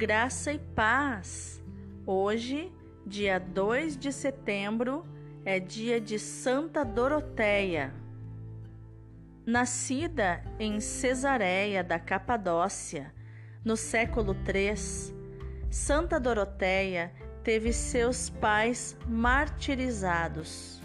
[0.00, 1.62] graça e paz.
[2.06, 2.72] Hoje,
[3.06, 5.04] dia 2 de setembro,
[5.44, 7.92] é dia de Santa Doroteia.
[9.44, 13.12] Nascida em Cesareia da Capadócia,
[13.62, 15.14] no século III,
[15.70, 17.12] Santa Doroteia
[17.44, 20.80] teve seus pais martirizados.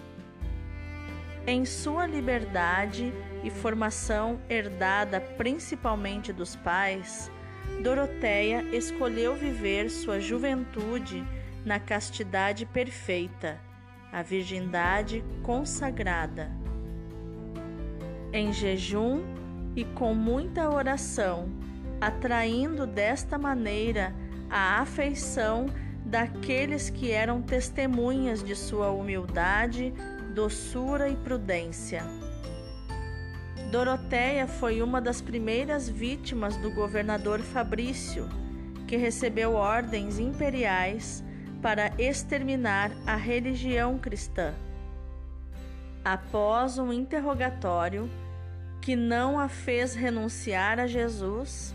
[1.48, 3.14] Em sua liberdade
[3.46, 7.32] e formação herdada principalmente dos pais,
[7.82, 11.24] Doroteia escolheu viver sua juventude
[11.66, 13.60] na castidade perfeita,
[14.12, 16.52] a virgindade consagrada.
[18.32, 19.24] Em jejum
[19.76, 21.50] e com muita oração,
[22.00, 24.14] atraindo desta maneira
[24.50, 25.68] a afeição
[26.06, 29.94] daqueles que eram testemunhas de sua humildade,
[30.34, 32.04] doçura e prudência.
[33.72, 38.30] Doroteia foi uma das primeiras vítimas do governador Fabrício,
[38.88, 41.24] que recebeu ordens imperiais
[41.62, 44.54] para exterminar a religião cristã.
[46.04, 48.08] Após um interrogatório
[48.80, 51.74] que não a fez renunciar a Jesus,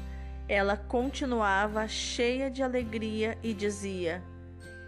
[0.49, 4.23] ela continuava cheia de alegria e dizia: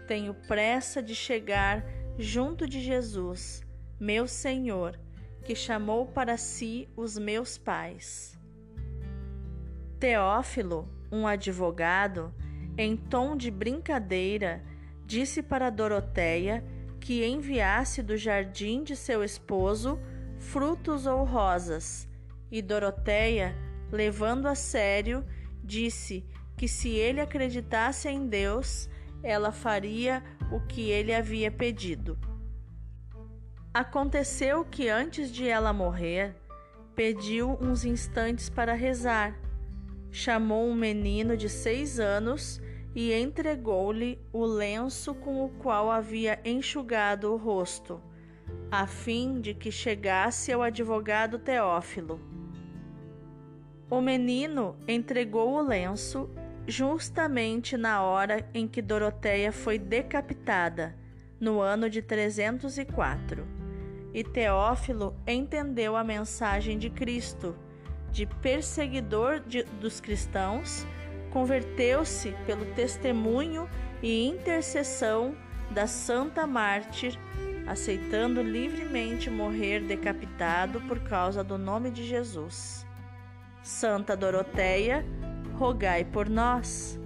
[0.07, 1.83] Tenho pressa de chegar
[2.17, 3.61] junto de Jesus,
[3.99, 5.02] meu Senhor
[5.43, 8.37] que chamou para si os meus pais.
[9.99, 12.33] Teófilo, um advogado,
[12.77, 14.63] em tom de brincadeira,
[15.05, 16.63] disse para Doroteia
[16.99, 19.99] que enviasse do jardim de seu esposo
[20.37, 22.07] frutos ou rosas,
[22.51, 23.55] e Doroteia,
[23.91, 25.25] levando a sério,
[25.63, 26.25] disse
[26.57, 28.89] que se ele acreditasse em Deus,
[29.21, 32.17] ela faria o que ele havia pedido.
[33.73, 36.35] Aconteceu que antes de ela morrer,
[36.95, 39.35] pediu uns instantes para rezar.
[40.11, 42.61] Chamou um menino de seis anos
[42.93, 47.99] e entregou-lhe o lenço com o qual havia enxugado o rosto,
[48.69, 52.21] a fim de que chegasse ao advogado Teófilo.
[53.89, 56.29] O menino entregou o lenço
[56.67, 60.95] justamente na hora em que Doroteia foi decapitada,
[61.39, 63.62] no ano de 304
[64.13, 67.55] e Teófilo entendeu a mensagem de Cristo,
[68.11, 70.85] de perseguidor de, dos cristãos,
[71.31, 73.67] converteu-se pelo testemunho
[74.03, 75.35] e intercessão
[75.71, 77.17] da Santa Mártir,
[77.65, 82.85] aceitando livremente morrer decapitado por causa do nome de Jesus.
[83.63, 85.03] Santa Doroteia,
[85.57, 86.99] rogai por nós.